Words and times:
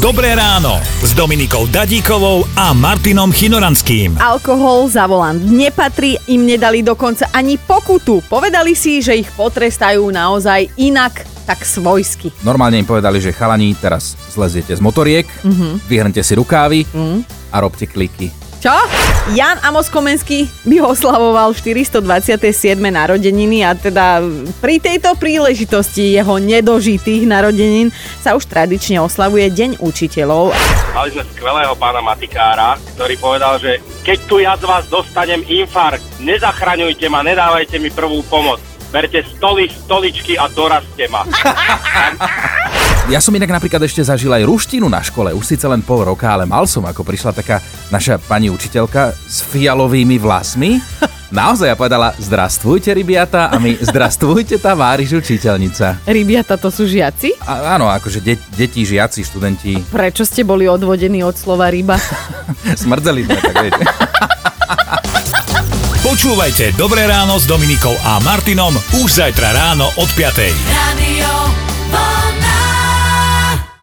Dobré 0.00 0.32
ráno 0.32 0.80
s 1.04 1.12
Dominikou 1.12 1.68
Dadíkovou 1.68 2.48
a 2.56 2.72
Martinom 2.72 3.28
Chinoranským. 3.28 4.16
Alkohol 4.16 4.88
za 4.88 5.04
volant 5.04 5.36
nepatrí, 5.36 6.16
im 6.32 6.48
nedali 6.48 6.80
dokonca 6.80 7.28
ani 7.36 7.60
pokutu. 7.60 8.24
Povedali 8.24 8.72
si, 8.72 9.04
že 9.04 9.20
ich 9.20 9.28
potrestajú 9.28 10.08
naozaj 10.08 10.72
inak, 10.80 11.20
tak 11.44 11.68
svojsky. 11.68 12.32
Normálne 12.40 12.80
im 12.80 12.88
povedali, 12.88 13.20
že 13.20 13.36
chalani, 13.36 13.76
teraz 13.76 14.16
zleziete 14.32 14.72
z 14.72 14.80
motoriek, 14.80 15.28
mm-hmm. 15.28 15.84
vyhrnte 15.84 16.24
si 16.24 16.32
rukávy 16.32 16.88
mm. 16.88 17.52
a 17.52 17.60
robte 17.60 17.84
kliky. 17.84 18.32
Čo? 18.60 18.76
Jan 19.32 19.56
Amos 19.64 19.88
Komenský 19.88 20.44
by 20.68 20.84
oslavoval 20.84 21.56
427. 21.56 22.76
narodeniny 22.76 23.64
a 23.64 23.72
teda 23.72 24.20
pri 24.60 24.76
tejto 24.76 25.16
príležitosti 25.16 26.12
jeho 26.12 26.36
nedožitých 26.36 27.24
narodenín 27.24 27.88
sa 28.20 28.36
už 28.36 28.44
tradične 28.44 29.00
oslavuje 29.00 29.48
Deň 29.48 29.80
učiteľov. 29.80 30.52
Mali 30.92 31.08
sme 31.08 31.24
skvelého 31.32 31.72
pána 31.80 32.04
Matikára, 32.04 32.76
ktorý 33.00 33.16
povedal, 33.16 33.56
že 33.56 33.80
keď 34.04 34.18
tu 34.28 34.44
ja 34.44 34.52
z 34.60 34.68
vás 34.68 34.84
dostanem 34.92 35.40
infarkt, 35.48 36.04
nezachraňujte 36.20 37.08
ma, 37.08 37.24
nedávajte 37.24 37.80
mi 37.80 37.88
prvú 37.88 38.20
pomoc. 38.28 38.60
Berte 38.92 39.24
stoly, 39.24 39.72
stoličky 39.72 40.36
a 40.36 40.52
dorazte 40.52 41.08
ma. 41.08 41.24
Ja 43.10 43.18
som 43.18 43.34
inak 43.34 43.50
napríklad 43.50 43.82
ešte 43.82 44.06
zažil 44.06 44.30
aj 44.30 44.46
ruštinu 44.46 44.86
na 44.86 45.02
škole, 45.02 45.34
už 45.34 45.42
síce 45.42 45.66
len 45.66 45.82
pol 45.82 46.06
roka, 46.06 46.30
ale 46.30 46.46
mal 46.46 46.62
som, 46.70 46.86
ako 46.86 47.02
prišla 47.02 47.34
taká 47.34 47.58
naša 47.90 48.22
pani 48.22 48.54
učiteľka 48.54 49.18
s 49.26 49.42
fialovými 49.50 50.14
vlasmi. 50.14 50.78
Naozaj 51.34 51.74
ja 51.74 51.74
povedala, 51.74 52.14
zdrastvujte 52.22 52.94
rybiata 52.94 53.50
a 53.50 53.58
my 53.58 53.82
zdrastvujte 53.82 54.62
tá 54.62 54.78
váriš 54.78 55.26
učiteľnica. 55.26 56.06
Rybiata 56.06 56.54
to 56.54 56.70
sú 56.70 56.86
žiaci? 56.86 57.34
A, 57.42 57.74
áno, 57.74 57.90
akože 57.90 58.22
de- 58.22 58.38
deti, 58.54 58.86
žiaci, 58.86 59.26
študenti, 59.26 59.90
Prečo 59.90 60.22
ste 60.22 60.46
boli 60.46 60.70
odvodení 60.70 61.26
od 61.26 61.34
slova 61.34 61.66
ryba? 61.66 61.98
smrdzeli 62.82 63.26
sme, 63.26 63.38
tak 63.42 63.54
viete. 63.58 63.82
Počúvajte 66.06 66.78
Dobré 66.78 67.10
ráno 67.10 67.42
s 67.42 67.50
Dominikou 67.50 67.98
a 68.06 68.22
Martinom 68.22 68.78
už 69.02 69.18
zajtra 69.18 69.50
ráno 69.50 69.90
od 69.98 70.06
5. 70.14 70.46
Radio. 70.70 71.69